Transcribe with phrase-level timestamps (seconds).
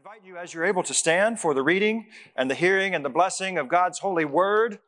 [0.00, 3.10] invite you, as you're able to stand, for the reading and the hearing and the
[3.10, 4.78] blessing of God's holy word.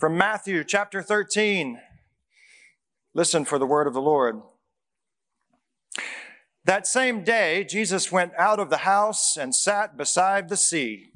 [0.00, 1.78] From Matthew chapter 13,
[3.14, 4.42] listen for the word of the Lord.
[6.64, 11.12] That same day, Jesus went out of the house and sat beside the sea.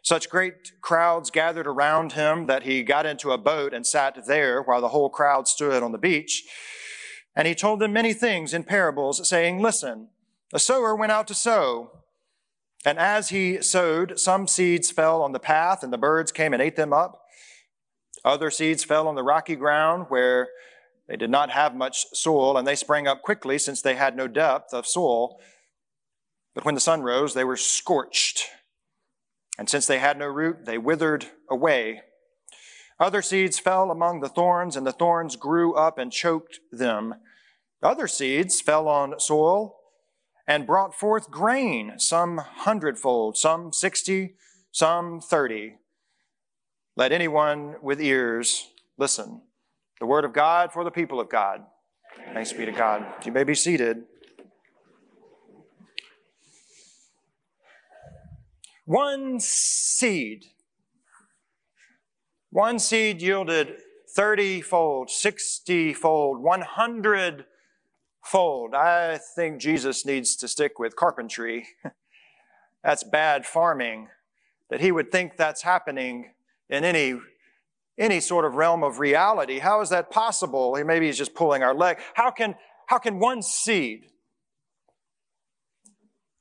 [0.00, 4.62] Such great crowds gathered around him that he got into a boat and sat there
[4.62, 6.44] while the whole crowd stood on the beach.
[7.36, 10.08] And he told them many things in parables, saying, Listen,
[10.52, 12.02] a sower went out to sow.
[12.84, 16.62] And as he sowed, some seeds fell on the path, and the birds came and
[16.62, 17.22] ate them up.
[18.24, 20.48] Other seeds fell on the rocky ground where
[21.08, 24.28] they did not have much soil, and they sprang up quickly since they had no
[24.28, 25.40] depth of soil.
[26.54, 28.46] But when the sun rose, they were scorched.
[29.58, 32.02] And since they had no root, they withered away.
[32.98, 37.14] Other seeds fell among the thorns, and the thorns grew up and choked them.
[37.82, 39.76] Other seeds fell on soil
[40.46, 44.34] and brought forth grain, some hundredfold, some sixty,
[44.70, 45.76] some thirty.
[46.96, 49.42] Let anyone with ears listen.
[50.00, 51.62] The word of God for the people of God.
[52.34, 53.06] Thanks be to God.
[53.24, 54.04] You may be seated.
[58.84, 60.44] One seed
[62.52, 63.76] one seed yielded
[64.08, 67.44] 30 fold, 60 fold, 100
[68.30, 68.74] fold.
[68.74, 71.66] I think Jesus needs to stick with carpentry.
[72.84, 74.08] that's bad farming.
[74.70, 76.32] That he would think that's happening
[76.68, 77.18] in any
[77.98, 79.58] any sort of realm of reality.
[79.58, 80.80] How is that possible?
[80.86, 81.98] Maybe he's just pulling our leg.
[82.14, 82.54] How can
[82.86, 84.06] how can one seed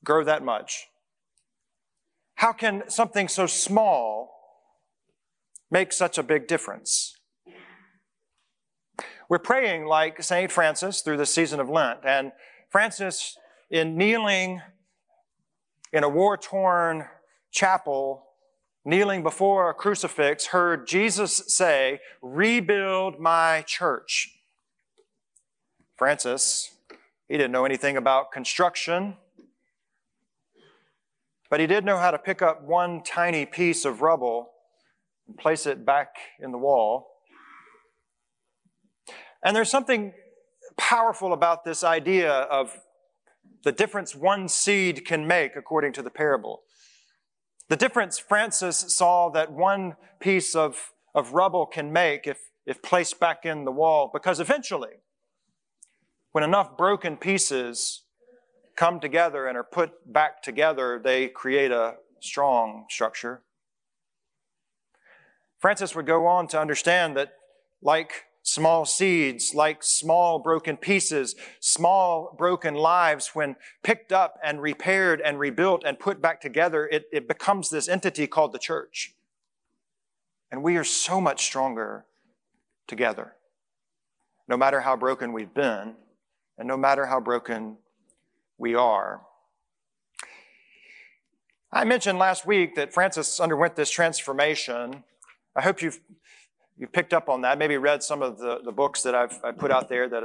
[0.03, 0.87] grow that much?
[2.35, 4.31] How can something so small
[5.69, 7.18] make such a big difference?
[9.29, 10.51] We're praying like St.
[10.51, 11.99] Francis through the season of Lent.
[12.03, 12.31] And
[12.67, 13.37] Francis,
[13.69, 14.59] in kneeling
[15.93, 17.05] in a war torn
[17.51, 18.25] chapel,
[18.83, 24.35] kneeling before a crucifix, heard Jesus say, Rebuild my church.
[25.95, 26.71] Francis,
[27.27, 29.15] he didn't know anything about construction,
[31.51, 34.49] but he did know how to pick up one tiny piece of rubble
[35.27, 37.18] and place it back in the wall.
[39.43, 40.13] And there's something
[40.77, 42.77] powerful about this idea of
[43.63, 46.61] the difference one seed can make according to the parable.
[47.67, 53.19] The difference Francis saw that one piece of, of rubble can make if, if placed
[53.19, 55.01] back in the wall, because eventually,
[56.31, 58.03] when enough broken pieces
[58.75, 63.43] come together and are put back together, they create a strong structure.
[65.59, 67.33] Francis would go on to understand that,
[67.81, 75.21] like small seeds, like small broken pieces, small broken lives, when picked up and repaired
[75.21, 79.13] and rebuilt and put back together, it, it becomes this entity called the church.
[80.51, 82.05] And we are so much stronger
[82.87, 83.35] together,
[84.47, 85.95] no matter how broken we've been,
[86.57, 87.77] and no matter how broken
[88.57, 89.21] we are.
[91.71, 95.03] I mentioned last week that Francis underwent this transformation
[95.55, 95.99] I hope you've,
[96.79, 99.51] you've picked up on that, maybe read some of the, the books that I've I
[99.51, 100.23] put out there that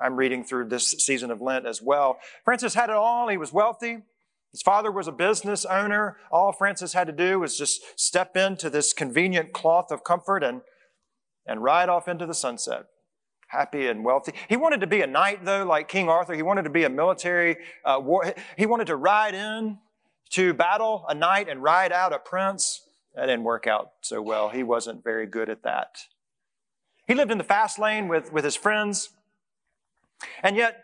[0.00, 2.18] I'm reading through this season of Lent as well.
[2.44, 3.28] Francis had it all.
[3.28, 3.98] He was wealthy.
[4.50, 6.18] His father was a business owner.
[6.30, 10.60] All Francis had to do was just step into this convenient cloth of comfort and,
[11.46, 12.84] and ride off into the sunset.
[13.48, 14.32] Happy and wealthy.
[14.48, 16.34] He wanted to be a knight, though, like King Arthur.
[16.34, 18.34] He wanted to be a military uh, war.
[18.56, 19.78] He wanted to ride in
[20.30, 22.82] to battle a knight and ride out a prince.
[23.14, 24.48] That didn't work out so well.
[24.48, 25.98] He wasn't very good at that.
[27.06, 29.10] He lived in the fast lane with, with his friends.
[30.42, 30.82] And yet,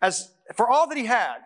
[0.00, 1.38] as for all that he had,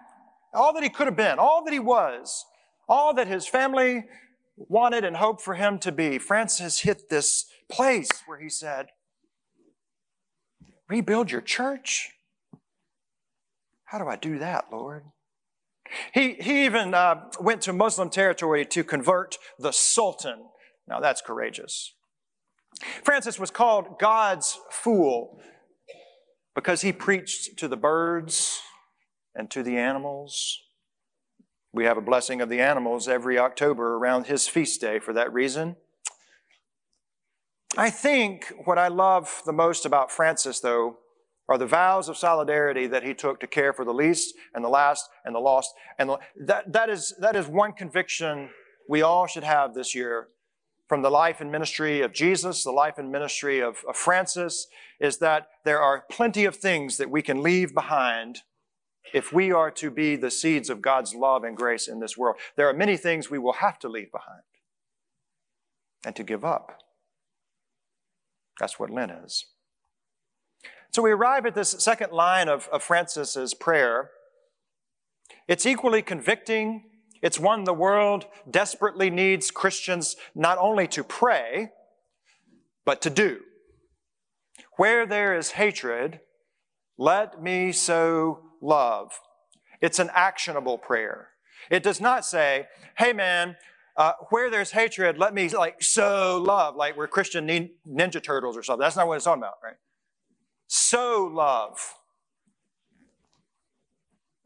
[0.52, 2.44] all that he could have been, all that he was,
[2.88, 4.04] all that his family
[4.56, 8.88] wanted and hoped for him to be, Francis hit this place where he said,
[10.88, 12.12] Rebuild your church?
[13.84, 15.04] How do I do that, Lord?
[16.12, 20.46] He, he even uh, went to Muslim territory to convert the Sultan.
[20.88, 21.94] Now that's courageous.
[23.02, 25.40] Francis was called God's fool
[26.54, 28.60] because he preached to the birds
[29.34, 30.62] and to the animals.
[31.72, 35.32] We have a blessing of the animals every October around his feast day for that
[35.32, 35.76] reason.
[37.76, 40.96] I think what I love the most about Francis, though,
[41.48, 44.68] are the vows of solidarity that he took to care for the least and the
[44.68, 45.72] last and the lost.
[45.98, 48.50] And the, that, that, is, that is one conviction
[48.88, 50.28] we all should have this year
[50.88, 54.68] from the life and ministry of Jesus, the life and ministry of, of Francis,
[55.00, 58.42] is that there are plenty of things that we can leave behind
[59.12, 62.36] if we are to be the seeds of God's love and grace in this world.
[62.56, 64.42] There are many things we will have to leave behind
[66.04, 66.78] and to give up.
[68.60, 69.46] That's what Lent is.
[70.96, 74.12] So we arrive at this second line of, of Francis's prayer.
[75.46, 76.84] It's equally convicting.
[77.20, 81.68] It's one the world desperately needs Christians not only to pray,
[82.86, 83.40] but to do.
[84.78, 86.20] Where there is hatred,
[86.96, 89.20] let me sow love.
[89.82, 91.28] It's an actionable prayer.
[91.70, 93.56] It does not say, hey man,
[93.98, 97.46] uh, where there's hatred, let me like sow love, like we're Christian
[97.86, 98.80] Ninja Turtles or something.
[98.80, 99.76] That's not what it's talking about, right?
[100.66, 101.94] Sow love.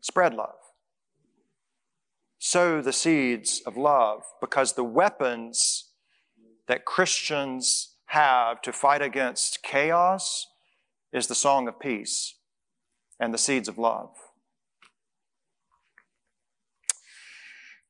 [0.00, 0.56] Spread love.
[2.38, 5.90] Sow the seeds of love because the weapons
[6.68, 10.46] that Christians have to fight against chaos
[11.12, 12.34] is the song of peace
[13.18, 14.10] and the seeds of love.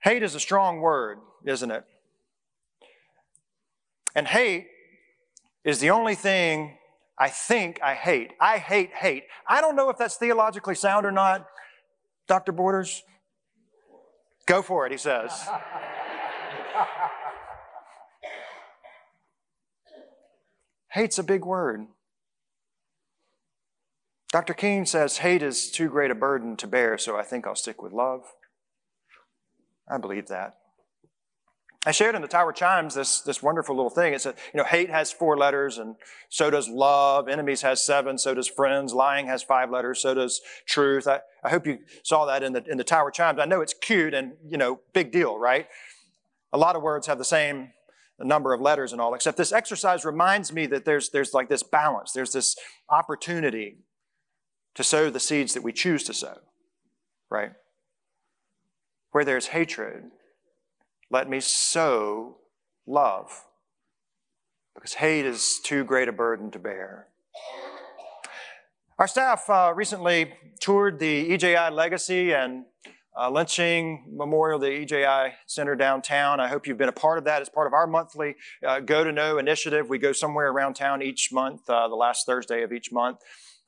[0.03, 1.85] Hate is a strong word, isn't it?
[4.15, 4.67] And hate
[5.65, 6.79] is the only thing
[7.21, 8.33] I think I hate.
[8.41, 9.25] I hate hate.
[9.47, 11.47] I don't know if that's theologically sound or not.
[12.27, 12.53] Dr.
[12.53, 13.03] Borders?
[14.47, 15.31] Go for it, he says.
[20.93, 21.89] Hate's a big word.
[24.33, 24.55] Dr.
[24.55, 27.83] King says hate is too great a burden to bear, so I think I'll stick
[27.83, 28.23] with love.
[29.89, 30.60] I believe that.
[31.87, 34.13] I shared in the Tower Chimes this, this wonderful little thing.
[34.13, 35.97] It said, you know, hate has four letters, and
[36.29, 37.27] so does love.
[37.27, 38.93] Enemies has seven, so does friends.
[38.93, 41.09] Lying has five letters, so does truth.
[41.09, 43.39] I, I hope you saw that in the, in the Tower Chimes.
[43.41, 45.69] I know it's cute and, you know, big deal, right?
[46.53, 47.71] A lot of words have the same
[48.19, 51.63] number of letters and all, except this exercise reminds me that there's, there's like this
[51.63, 52.13] balance.
[52.13, 52.57] There's this
[52.91, 53.79] opportunity
[54.75, 56.37] to sow the seeds that we choose to sow,
[57.31, 57.53] right?
[59.13, 60.11] Where there's hatred,
[61.11, 62.37] let me sow
[62.87, 63.45] love
[64.75, 67.09] because hate is too great a burden to bear.
[68.99, 72.65] Our staff uh, recently toured the EJI Legacy and
[73.19, 76.39] uh, Lynching Memorial, the EJI Center downtown.
[76.39, 77.41] I hope you've been a part of that.
[77.41, 78.37] It's part of our monthly
[78.67, 79.89] uh, Go to Know initiative.
[79.89, 83.19] We go somewhere around town each month, uh, the last Thursday of each month.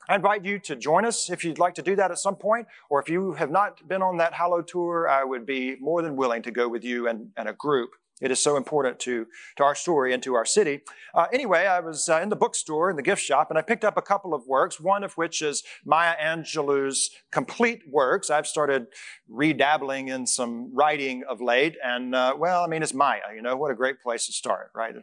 [0.09, 2.67] I invite you to join us if you'd like to do that at some point,
[2.89, 6.15] or if you have not been on that Hallow tour, I would be more than
[6.15, 7.91] willing to go with you and, and a group.
[8.21, 9.27] It is so important to,
[9.57, 10.81] to our story and to our city.
[11.13, 13.83] Uh, anyway, I was uh, in the bookstore in the gift shop and I picked
[13.83, 18.29] up a couple of works, one of which is Maya Angelou's complete works.
[18.29, 18.87] I've started
[19.29, 23.57] redabbling in some writing of late, and uh, well, I mean, it's Maya, you know,
[23.57, 24.95] what a great place to start, right?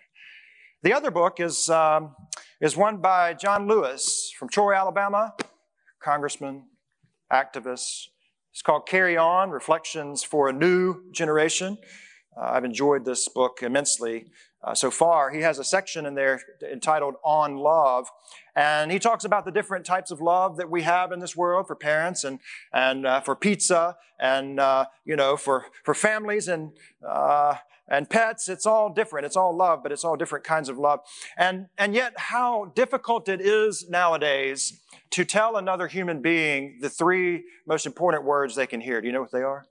[0.82, 2.16] The other book is, um,
[2.58, 5.34] is one by John Lewis from Troy, Alabama,
[6.02, 6.68] congressman,
[7.30, 8.06] activist.
[8.50, 11.76] It's called Carry On Reflections for a New Generation.
[12.34, 14.28] Uh, I've enjoyed this book immensely
[14.64, 15.28] uh, so far.
[15.28, 16.40] He has a section in there
[16.72, 18.08] entitled On Love,
[18.56, 21.66] and he talks about the different types of love that we have in this world
[21.66, 22.38] for parents and,
[22.72, 26.72] and uh, for pizza and, uh, you know, for, for families and,
[27.06, 27.56] uh,
[27.90, 29.26] and pets, it's all different.
[29.26, 31.00] It's all love, but it's all different kinds of love.
[31.36, 37.44] And, and yet, how difficult it is nowadays to tell another human being the three
[37.66, 39.00] most important words they can hear.
[39.00, 39.66] Do you know what they are?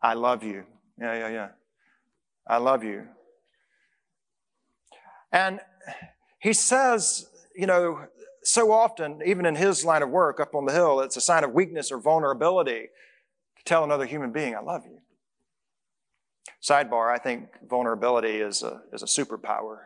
[0.00, 0.64] I love you.
[0.98, 1.48] Yeah, yeah, yeah.
[2.46, 3.06] I love you.
[5.30, 5.60] And
[6.38, 8.06] he says, you know,
[8.42, 11.42] so often, even in his line of work up on the hill, it's a sign
[11.44, 12.88] of weakness or vulnerability
[13.58, 14.95] to tell another human being, I love you.
[16.62, 19.78] Sidebar, I think vulnerability is a, is a superpower,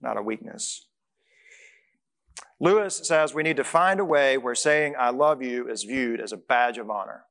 [0.00, 0.86] not a weakness.
[2.60, 6.20] Lewis says we need to find a way where saying I love you is viewed
[6.20, 7.24] as a badge of honor.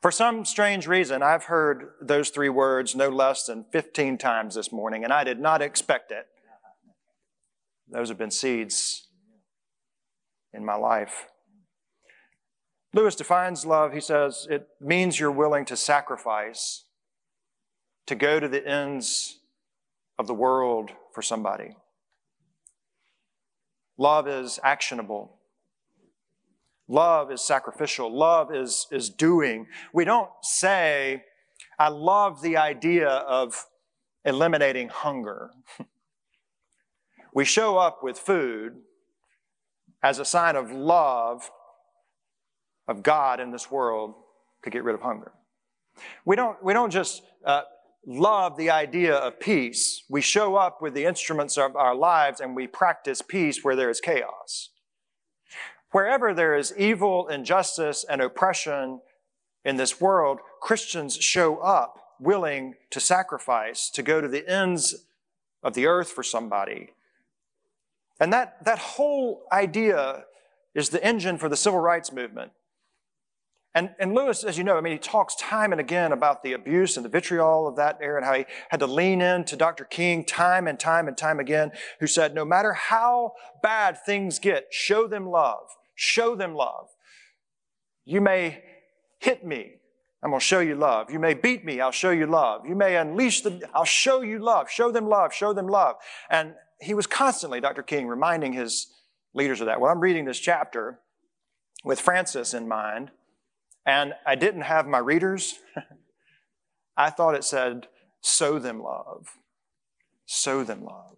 [0.00, 4.70] For some strange reason, I've heard those three words no less than 15 times this
[4.70, 6.26] morning, and I did not expect it.
[7.88, 9.08] Those have been seeds
[10.52, 11.28] in my life.
[12.94, 16.84] Lewis defines love, he says, it means you're willing to sacrifice,
[18.06, 19.40] to go to the ends
[20.16, 21.74] of the world for somebody.
[23.98, 25.40] Love is actionable.
[26.86, 28.16] Love is sacrificial.
[28.16, 29.66] Love is, is doing.
[29.92, 31.24] We don't say,
[31.80, 33.66] I love the idea of
[34.24, 35.50] eliminating hunger.
[37.34, 38.74] we show up with food
[40.00, 41.50] as a sign of love
[42.88, 44.14] of God in this world
[44.62, 45.32] to get rid of hunger.
[46.24, 47.62] We don't, we don't just uh,
[48.06, 50.04] love the idea of peace.
[50.08, 53.90] We show up with the instruments of our lives and we practice peace where there
[53.90, 54.70] is chaos.
[55.92, 59.00] Wherever there is evil, injustice, and oppression
[59.64, 65.06] in this world, Christians show up willing to sacrifice, to go to the ends
[65.62, 66.90] of the earth for somebody.
[68.20, 70.24] And that, that whole idea
[70.74, 72.52] is the engine for the civil rights movement.
[73.76, 76.52] And, and Lewis, as you know, I mean, he talks time and again about the
[76.52, 79.56] abuse and the vitriol of that era and how he had to lean in to
[79.56, 79.84] Dr.
[79.84, 84.66] King time and time and time again, who said, no matter how bad things get,
[84.70, 85.66] show them love.
[85.96, 86.86] Show them love.
[88.04, 88.62] You may
[89.18, 89.72] hit me.
[90.22, 91.10] I'm going to show you love.
[91.10, 91.80] You may beat me.
[91.80, 92.66] I'll show you love.
[92.66, 94.70] You may unleash the, I'll show you love.
[94.70, 95.34] Show them love.
[95.34, 95.96] Show them love.
[96.30, 97.82] And he was constantly, Dr.
[97.82, 98.86] King, reminding his
[99.34, 99.80] leaders of that.
[99.80, 101.00] Well, I'm reading this chapter
[101.82, 103.10] with Francis in mind
[103.86, 105.58] and I didn't have my readers.
[106.96, 107.88] I thought it said,
[108.20, 109.38] sow them love.
[110.26, 111.16] Sow them love.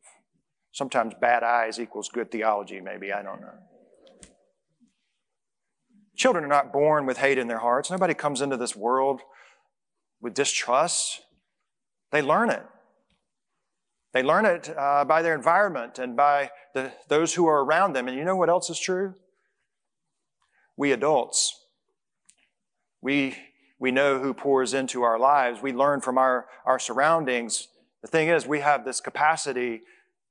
[0.72, 3.12] Sometimes bad eyes equals good theology, maybe.
[3.12, 3.54] I don't know.
[6.16, 7.90] Children are not born with hate in their hearts.
[7.90, 9.20] Nobody comes into this world
[10.20, 11.20] with distrust.
[12.10, 12.64] They learn it.
[14.12, 18.08] They learn it uh, by their environment and by the, those who are around them.
[18.08, 19.14] And you know what else is true?
[20.76, 21.65] We adults
[23.02, 23.36] we,
[23.78, 25.62] we know who pours into our lives.
[25.62, 27.68] We learn from our, our surroundings.
[28.02, 29.82] The thing is, we have this capacity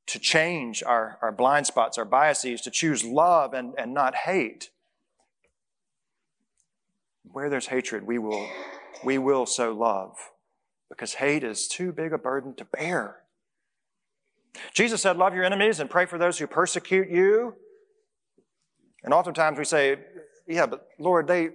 [0.07, 4.69] to change our, our blind spots, our biases, to choose love and, and not hate.
[7.31, 8.47] Where there's hatred, we will,
[9.03, 10.17] we will sow love
[10.89, 13.17] because hate is too big a burden to bear.
[14.73, 17.55] Jesus said, Love your enemies and pray for those who persecute you.
[19.03, 19.97] And oftentimes we say,
[20.47, 21.49] Yeah, but Lord, they,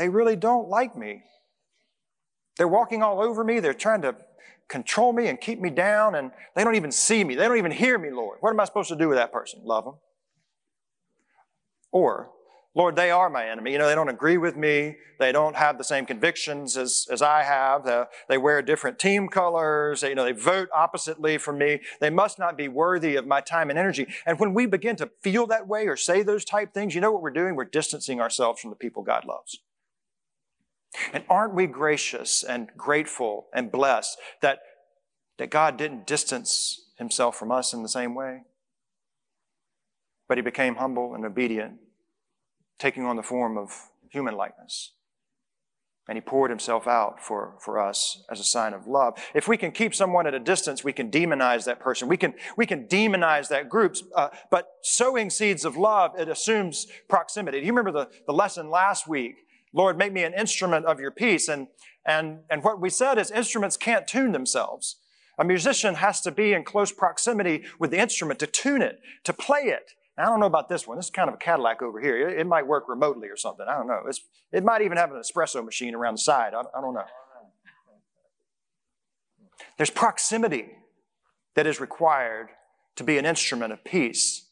[0.00, 1.22] they really don't like me.
[2.56, 3.60] They're walking all over me.
[3.60, 4.16] They're trying to
[4.66, 7.34] control me and keep me down, and they don't even see me.
[7.34, 8.38] They don't even hear me, Lord.
[8.40, 9.60] What am I supposed to do with that person?
[9.62, 9.94] Love them.
[11.92, 12.30] Or,
[12.74, 13.72] Lord, they are my enemy.
[13.72, 14.96] You know, they don't agree with me.
[15.18, 17.86] They don't have the same convictions as, as I have.
[17.86, 20.00] Uh, they wear different team colors.
[20.00, 21.80] They, you know, they vote oppositely from me.
[22.00, 24.06] They must not be worthy of my time and energy.
[24.24, 27.12] And when we begin to feel that way or say those type things, you know
[27.12, 27.54] what we're doing?
[27.54, 29.58] We're distancing ourselves from the people God loves.
[31.12, 34.60] And aren't we gracious and grateful and blessed that,
[35.38, 38.42] that God didn't distance himself from us in the same way?
[40.28, 41.74] But he became humble and obedient,
[42.78, 43.70] taking on the form of
[44.10, 44.92] human likeness.
[46.08, 49.16] And he poured himself out for, for us as a sign of love.
[49.32, 52.08] If we can keep someone at a distance, we can demonize that person.
[52.08, 53.96] We can, we can demonize that group.
[54.16, 57.60] Uh, but sowing seeds of love, it assumes proximity.
[57.60, 59.36] Do you remember the, the lesson last week
[59.72, 61.48] Lord, make me an instrument of your peace.
[61.48, 61.68] And,
[62.06, 64.96] and, and what we said is instruments can't tune themselves.
[65.38, 69.32] A musician has to be in close proximity with the instrument to tune it, to
[69.32, 69.92] play it.
[70.18, 70.98] I don't know about this one.
[70.98, 72.28] This is kind of a Cadillac over here.
[72.28, 73.64] It, it might work remotely or something.
[73.66, 74.02] I don't know.
[74.06, 74.20] It's,
[74.52, 76.52] it might even have an espresso machine around the side.
[76.52, 77.04] I, I don't know.
[79.78, 80.72] There's proximity
[81.54, 82.48] that is required
[82.96, 84.48] to be an instrument of peace.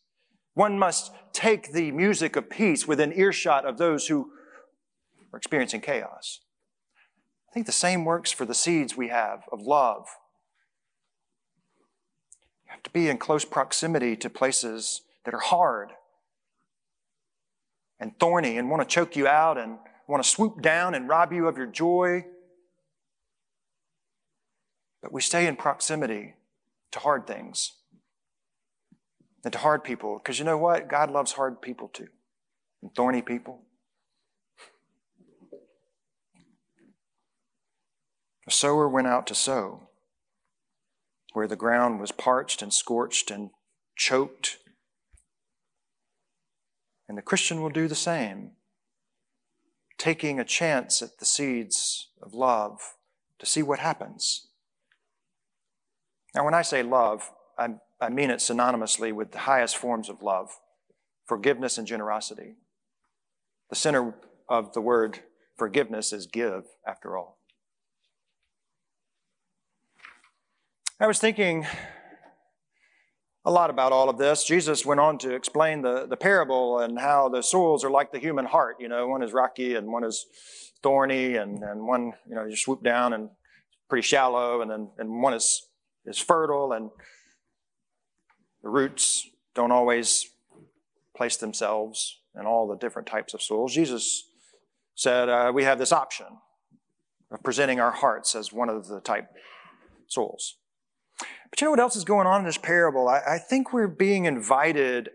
[0.54, 4.30] One must take the music of peace within earshot of those who
[5.32, 6.40] or experiencing chaos.
[7.48, 10.06] I think the same works for the seeds we have of love.
[12.64, 15.92] You have to be in close proximity to places that are hard
[18.00, 21.32] and thorny and want to choke you out and want to swoop down and rob
[21.32, 22.24] you of your joy.
[25.02, 26.34] But we stay in proximity
[26.92, 27.72] to hard things
[29.44, 30.88] and to hard people because you know what?
[30.88, 32.08] God loves hard people too
[32.82, 33.62] and thorny people.
[38.48, 39.90] A sower went out to sow
[41.34, 43.50] where the ground was parched and scorched and
[43.94, 44.56] choked.
[47.06, 48.52] And the Christian will do the same,
[49.98, 52.94] taking a chance at the seeds of love
[53.38, 54.46] to see what happens.
[56.34, 60.22] Now, when I say love, I, I mean it synonymously with the highest forms of
[60.22, 60.58] love
[61.26, 62.54] forgiveness and generosity.
[63.68, 64.14] The center
[64.48, 65.18] of the word
[65.58, 67.38] forgiveness is give, after all.
[71.00, 71.64] I was thinking
[73.44, 74.42] a lot about all of this.
[74.44, 78.18] Jesus went on to explain the, the parable and how the soils are like the
[78.18, 78.78] human heart.
[78.80, 80.26] You know, one is rocky and one is
[80.82, 83.30] thorny, and, and one, you know, you swoop down and
[83.88, 85.68] pretty shallow, and then and one is,
[86.04, 86.90] is fertile, and
[88.64, 90.28] the roots don't always
[91.16, 93.72] place themselves in all the different types of soils.
[93.72, 94.24] Jesus
[94.96, 96.26] said uh, we have this option
[97.30, 99.28] of presenting our hearts as one of the type
[100.08, 100.56] souls.
[101.50, 103.08] But you know what else is going on in this parable?
[103.08, 105.10] I, I think we're being invited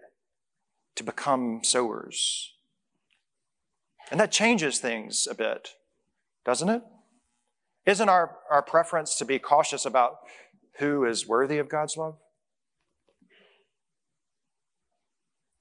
[0.96, 2.54] to become sowers.
[4.12, 5.70] And that changes things a bit,
[6.46, 6.82] doesn't it?
[7.86, 10.18] Isn't our, our preference to be cautious about
[10.80, 12.18] who is worthy of God's love?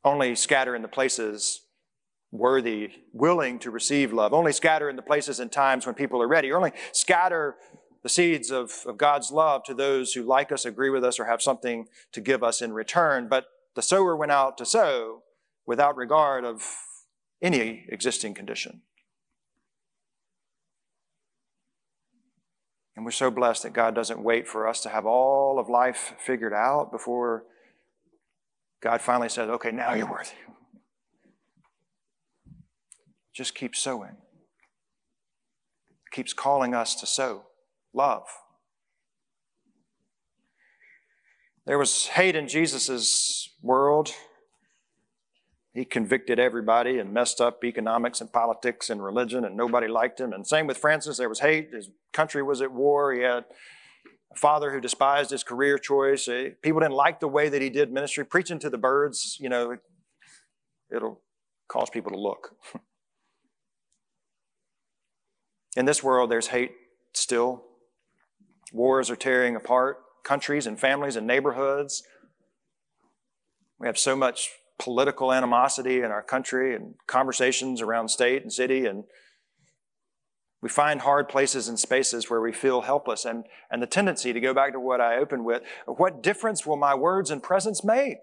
[0.05, 1.63] Only scatter in the places
[2.33, 4.33] worthy, willing to receive love.
[4.33, 6.51] Only scatter in the places and times when people are ready.
[6.51, 7.57] Only scatter
[8.03, 11.27] the seeds of, of God's love to those who like us, agree with us, or
[11.27, 13.29] have something to give us in return.
[13.29, 15.23] But the sower went out to sow
[15.67, 16.63] without regard of
[17.41, 18.83] any existing condition.
[22.97, 26.15] And we're so blessed that God doesn't wait for us to have all of life
[26.19, 27.45] figured out before
[28.83, 30.31] God finally says, okay, now you're worthy.
[33.33, 34.17] Just keep sowing.
[36.11, 37.45] Keeps calling us to sow
[37.95, 38.27] love.
[41.65, 44.11] There was hate in Jesus' world.
[45.73, 50.33] He convicted everybody and messed up economics and politics and religion, and nobody liked him.
[50.33, 51.71] And same with Francis, there was hate.
[51.73, 53.13] His country was at war.
[53.13, 53.45] He had
[54.33, 56.29] a father who despised his career choice.
[56.63, 58.25] People didn't like the way that he did ministry.
[58.25, 59.79] Preaching to the birds, you know,
[60.95, 61.21] it'll
[61.69, 62.57] cause people to look.
[65.77, 66.73] In this world, there's hate
[67.15, 67.65] still.
[68.73, 72.03] Wars are tearing apart countries and families and neighborhoods.
[73.79, 78.87] We have so much political animosity in our country and conversations around state and city
[78.87, 79.05] and
[80.63, 84.41] we find hard places and spaces where we feel helpless and, and the tendency to
[84.41, 88.19] go back to what I opened with, what difference will my words and presence make?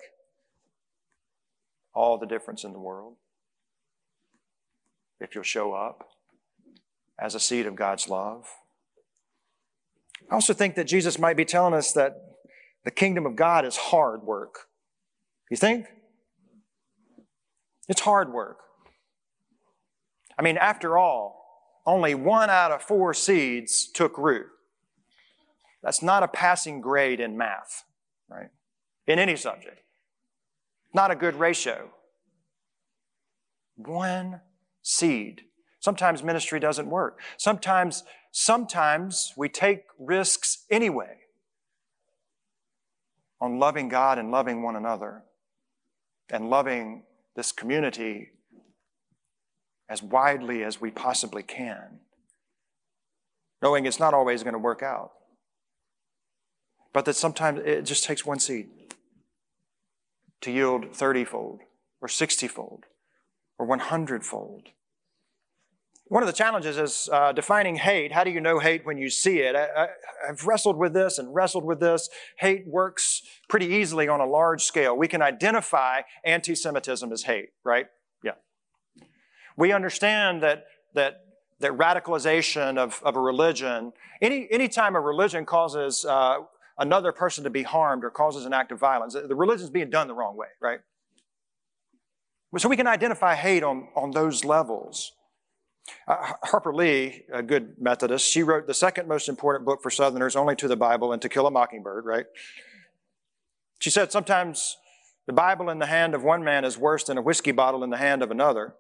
[1.94, 3.18] All the difference in the world.
[5.20, 6.08] If you'll show up
[7.20, 8.48] as a seed of God's love.
[10.30, 12.14] I also think that Jesus might be telling us that
[12.86, 14.68] the kingdom of God is hard work.
[15.50, 15.88] You think?
[17.88, 18.60] It's hard work.
[20.38, 21.40] I mean, after all,
[21.86, 24.46] only one out of four seeds took root.
[25.82, 27.84] That's not a passing grade in math,
[28.30, 28.50] right?
[29.08, 29.82] In any subject.
[30.94, 31.90] Not a good ratio.
[33.76, 34.42] One
[34.82, 35.42] seed.
[35.80, 37.20] Sometimes ministry doesn't work.
[37.38, 41.18] Sometimes sometimes we take risks anyway
[43.42, 45.24] on loving God and loving one another
[46.30, 47.04] and loving
[47.36, 48.30] this community
[49.88, 52.00] as widely as we possibly can,
[53.62, 55.12] knowing it's not always going to work out,
[56.94, 58.68] but that sometimes it just takes one seed
[60.42, 61.62] to yield 30 fold
[62.02, 62.86] or 60 fold
[63.58, 64.70] or 100 fold.
[66.10, 68.12] One of the challenges is uh, defining hate.
[68.12, 69.56] How do you know hate when you see it?
[69.56, 69.90] I,
[70.28, 72.10] have wrestled with this and wrestled with this.
[72.40, 74.98] Hate works pretty easily on a large scale.
[74.98, 77.86] We can identify anti Semitism as hate, right?
[78.24, 78.32] Yeah.
[79.56, 81.26] We understand that, that,
[81.60, 86.40] that radicalization of, of a religion, any anytime a religion causes uh,
[86.80, 89.92] another person to be harmed or causes an act of violence, the religion is being
[89.92, 90.80] done the wrong way, right?
[92.58, 95.12] So we can identify hate on, on those levels.
[96.08, 100.36] Uh, Harper Lee, a good Methodist, she wrote the second most important book for Southerners,
[100.36, 102.26] only to the Bible and To Kill a Mockingbird, right?
[103.80, 104.78] She said sometimes
[105.28, 107.90] the Bible in the hand of one man is worse than a whiskey bottle in
[107.90, 108.76] the hand of another.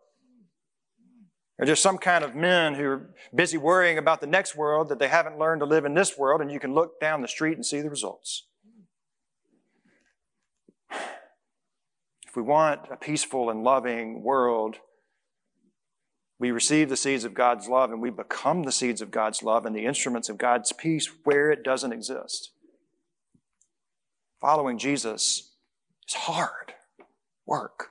[1.57, 4.97] They're just some kind of men who are busy worrying about the next world that
[4.97, 7.55] they haven't learned to live in this world, and you can look down the street
[7.55, 8.45] and see the results.
[12.25, 14.77] If we want a peaceful and loving world,
[16.39, 19.65] we receive the seeds of God's love and we become the seeds of God's love
[19.65, 22.51] and the instruments of God's peace where it doesn't exist.
[24.39, 25.51] Following Jesus
[26.07, 26.73] is hard
[27.45, 27.89] work.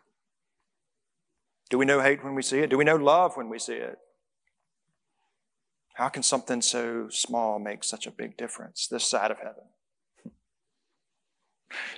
[1.68, 2.70] Do we know hate when we see it?
[2.70, 3.98] Do we know love when we see it?
[5.94, 9.64] How can something so small make such a big difference this side of heaven?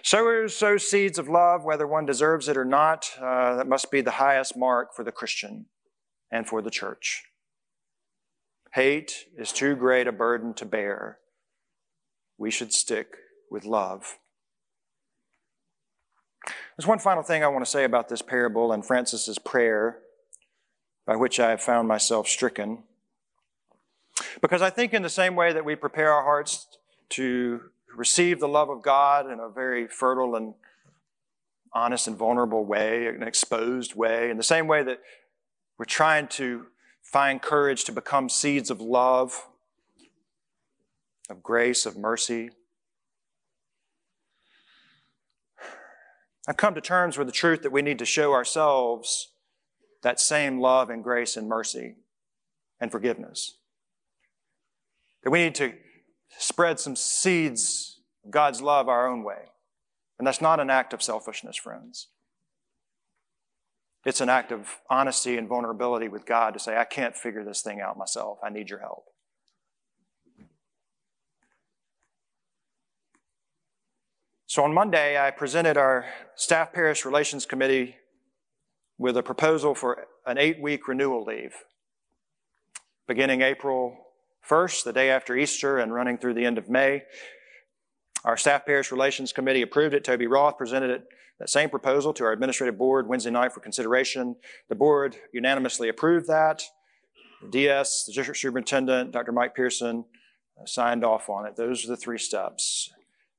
[0.02, 3.08] Sowers sow seeds of love, whether one deserves it or not.
[3.20, 5.66] Uh, that must be the highest mark for the Christian
[6.30, 7.24] and for the church.
[8.74, 11.18] Hate is too great a burden to bear.
[12.38, 13.16] We should stick
[13.50, 14.18] with love.
[16.76, 19.98] There's one final thing I want to say about this parable and Francis's prayer,
[21.06, 22.84] by which I have found myself stricken.
[24.40, 26.66] Because I think, in the same way that we prepare our hearts
[27.10, 27.60] to
[27.94, 30.54] receive the love of God in a very fertile and
[31.72, 35.00] honest and vulnerable way, an exposed way, in the same way that
[35.80, 36.66] we're trying to
[37.00, 39.46] find courage to become seeds of love.
[41.30, 42.50] of grace, of mercy.
[46.46, 49.28] I've come to terms with the truth that we need to show ourselves
[50.02, 51.94] that same love and grace and mercy
[52.78, 53.56] and forgiveness.
[55.22, 55.72] That we need to
[56.36, 59.52] spread some seeds of God's love our own way.
[60.18, 62.08] And that's not an act of selfishness, friends.
[64.04, 67.60] It's an act of honesty and vulnerability with God to say, I can't figure this
[67.60, 68.38] thing out myself.
[68.42, 69.04] I need your help.
[74.46, 77.96] So on Monday, I presented our Staff Parish Relations Committee
[78.98, 81.54] with a proposal for an eight week renewal leave,
[83.06, 83.96] beginning April
[84.48, 87.04] 1st, the day after Easter, and running through the end of May.
[88.24, 90.02] Our Staff Parish Relations Committee approved it.
[90.02, 91.06] Toby Roth presented it,
[91.40, 94.36] that same proposal to our administrative board Wednesday night for consideration.
[94.68, 96.62] The board unanimously approved that.
[97.42, 99.32] The DS, the district superintendent, Dr.
[99.32, 100.04] Mike Pearson,
[100.60, 101.56] uh, signed off on it.
[101.56, 102.92] Those are the three steps.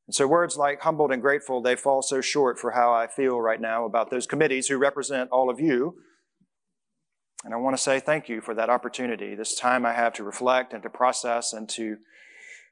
[0.07, 3.39] And so words like humbled and grateful, they fall so short for how I feel
[3.39, 5.95] right now about those committees who represent all of you.
[7.45, 10.23] And I want to say thank you for that opportunity, this time I have to
[10.23, 11.97] reflect and to process and to,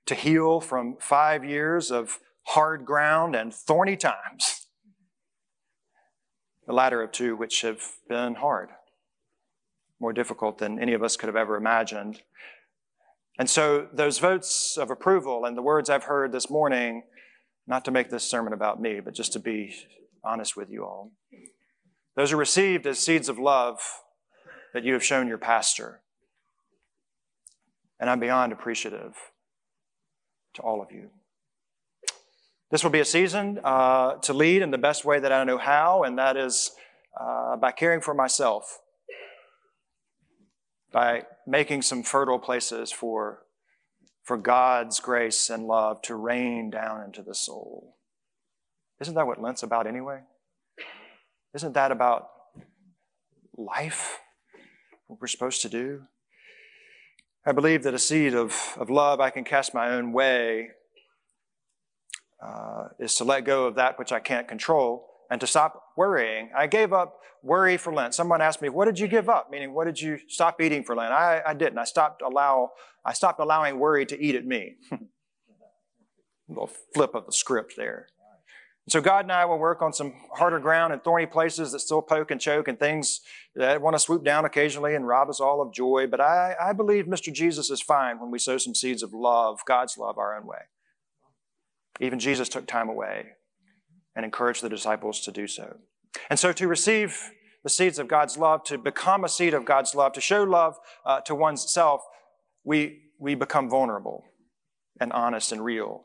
[0.07, 4.65] to heal from five years of hard ground and thorny times.
[6.69, 8.69] The latter of two, which have been hard,
[9.99, 12.21] more difficult than any of us could have ever imagined.
[13.39, 17.05] And so those votes of approval and the words I've heard this morning
[17.65, 19.73] not to make this sermon about me, but just to be
[20.23, 21.11] honest with you all.
[22.15, 23.79] Those are received as seeds of love
[24.75, 26.01] that you have shown your pastor.
[27.99, 29.15] And I'm beyond appreciative
[30.53, 31.09] to all of you.
[32.71, 35.57] This will be a season uh, to lead in the best way that I know
[35.57, 36.71] how, and that is
[37.19, 38.79] uh, by caring for myself,
[40.91, 43.43] by making some fertile places for
[44.23, 47.95] for God's grace and love to rain down into the soul.
[49.01, 50.19] Isn't that what Lent's about anyway?
[51.55, 52.29] Isn't that about
[53.57, 54.19] life?
[55.07, 56.03] What we're supposed to do?
[57.43, 60.69] I believe that a seed of, of love I can cast my own way
[62.43, 66.49] uh, is to let go of that which I can't control and to stop worrying.
[66.55, 68.15] I gave up worry for Lent.
[68.15, 69.49] Someone asked me, what did you give up?
[69.51, 71.11] Meaning, what did you stop eating for Lent?
[71.11, 71.77] I, I didn't.
[71.77, 72.71] I stopped allow,
[73.05, 74.75] I stopped allowing worry to eat at me.
[76.49, 78.07] little flip of the script there.
[78.87, 82.01] So God and I will work on some harder ground and thorny places that still
[82.01, 83.21] poke and choke and things
[83.55, 86.07] that want to swoop down occasionally and rob us all of joy.
[86.07, 87.31] But I, I believe Mr.
[87.31, 90.57] Jesus is fine when we sow some seeds of love, God's love, our own way.
[91.99, 93.25] Even Jesus took time away
[94.15, 95.77] and encouraged the disciples to do so.
[96.29, 97.31] And so to receive
[97.63, 100.77] the seeds of God's love, to become a seed of God's love, to show love
[101.05, 102.01] uh, to one's self,
[102.63, 104.23] we, we become vulnerable
[104.99, 106.03] and honest and real.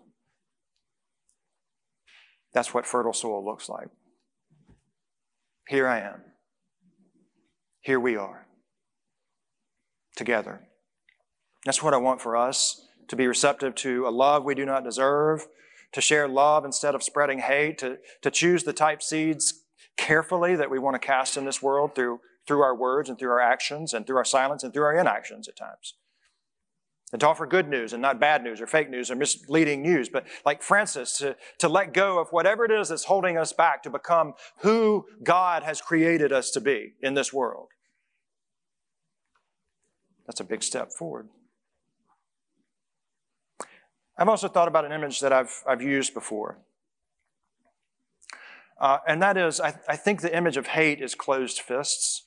[2.52, 3.88] That's what fertile soil looks like.
[5.68, 6.22] Here I am.
[7.80, 8.46] Here we are.
[10.16, 10.60] Together.
[11.64, 14.84] That's what I want for us to be receptive to a love we do not
[14.84, 15.46] deserve,
[15.94, 19.62] to share love instead of spreading hate, to, to choose the type seeds
[19.96, 23.30] carefully that we want to cast in this world through, through our words and through
[23.30, 25.94] our actions and through our silence and through our inactions at times.
[27.12, 30.08] And to offer good news and not bad news or fake news or misleading news,
[30.08, 33.84] but like Francis, to, to let go of whatever it is that's holding us back
[33.84, 37.68] to become who God has created us to be in this world.
[40.26, 41.28] That's a big step forward.
[44.16, 46.58] I've also thought about an image that I've, I've used before.
[48.80, 52.24] Uh, and that is, I, I think the image of hate is closed fists.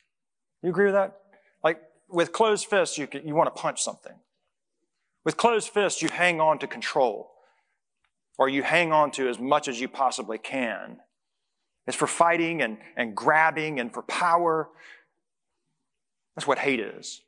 [0.62, 1.18] You agree with that?
[1.64, 4.14] Like, with closed fists, you, you want to punch something.
[5.24, 7.32] With closed fists, you hang on to control,
[8.38, 11.00] or you hang on to as much as you possibly can.
[11.86, 14.70] It's for fighting and, and grabbing and for power.
[16.36, 17.22] That's what hate is.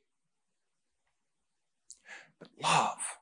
[2.40, 3.19] But love,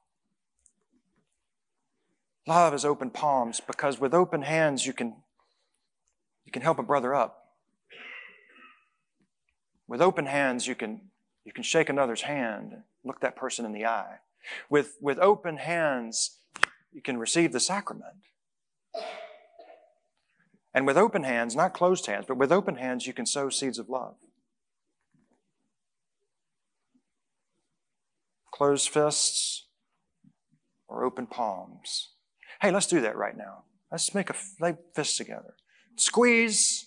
[2.47, 5.17] Love is open palms because with open hands you can,
[6.45, 7.43] you can help a brother up.
[9.85, 11.01] With open hands you can,
[11.43, 14.19] you can shake another's hand, and look that person in the eye.
[14.69, 16.37] With, with open hands
[16.93, 18.15] you can receive the sacrament.
[20.73, 23.77] And with open hands, not closed hands, but with open hands you can sow seeds
[23.77, 24.15] of love.
[28.51, 29.65] Closed fists
[30.87, 32.13] or open palms.
[32.61, 33.63] Hey, let's do that right now.
[33.91, 34.35] Let's make a
[34.95, 35.55] fist together.
[35.95, 36.85] Squeeze.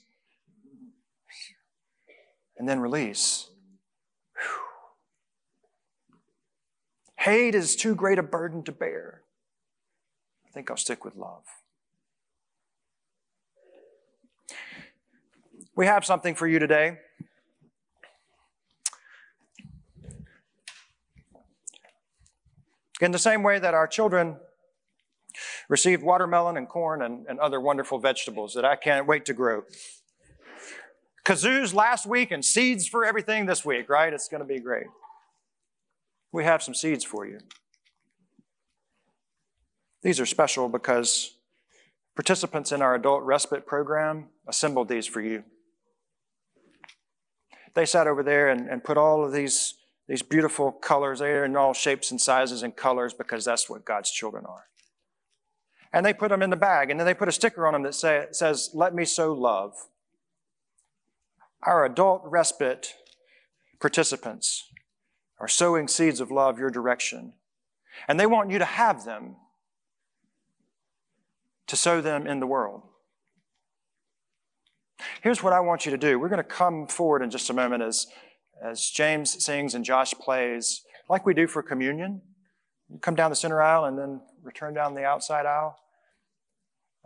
[2.58, 3.48] And then release.
[4.36, 4.60] Whew.
[7.16, 9.22] Hate is too great a burden to bear.
[10.46, 11.44] I think I'll stick with love.
[15.76, 16.98] We have something for you today.
[23.00, 24.36] In the same way that our children
[25.70, 29.62] received watermelon and corn and, and other wonderful vegetables that I can't wait to grow.
[31.24, 34.12] Kazoos last week and seeds for everything this week, right?
[34.12, 34.86] It's going to be great.
[36.32, 37.38] We have some seeds for you.
[40.02, 41.36] These are special because
[42.16, 45.44] participants in our adult respite program assembled these for you.
[47.74, 49.74] They sat over there and, and put all of these,
[50.08, 51.20] these beautiful colors.
[51.20, 54.69] They're in all shapes and sizes and colors because that's what God's children are.
[55.92, 57.82] And they put them in the bag, and then they put a sticker on them
[57.82, 59.74] that say, says, Let me sow love.
[61.62, 62.94] Our adult respite
[63.80, 64.68] participants
[65.38, 67.32] are sowing seeds of love your direction.
[68.06, 69.36] And they want you to have them
[71.66, 72.82] to sow them in the world.
[75.22, 76.18] Here's what I want you to do.
[76.18, 78.06] We're going to come forward in just a moment as,
[78.62, 82.20] as James sings and Josh plays, like we do for communion.
[83.00, 85.78] Come down the center aisle and then return down the outside aisle.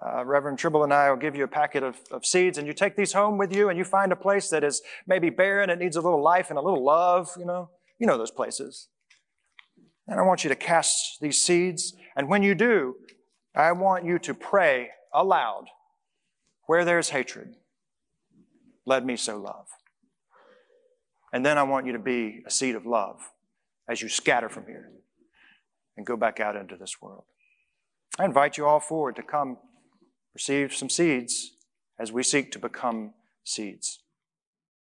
[0.04, 2.72] Uh, Reverend Tribble and I will give you a packet of, of seeds, and you
[2.72, 5.78] take these home with you, and you find a place that is maybe barren, it
[5.78, 7.70] needs a little life and a little love, you know.
[7.98, 8.88] You know those places.
[10.08, 12.96] And I want you to cast these seeds, and when you do,
[13.54, 15.66] I want you to pray aloud
[16.66, 17.54] where there's hatred,
[18.84, 19.66] let me sow love.
[21.32, 23.20] And then I want you to be a seed of love
[23.88, 24.90] as you scatter from here
[25.96, 27.24] and go back out into this world.
[28.18, 29.58] I invite you all forward to come
[30.34, 31.52] receive some seeds
[31.98, 34.00] as we seek to become seeds.